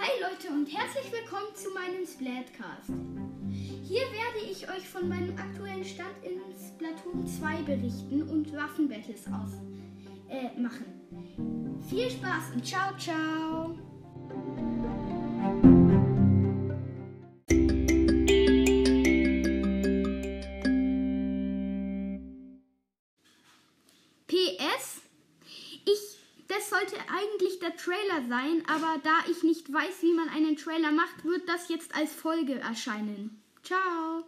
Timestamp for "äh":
10.28-10.56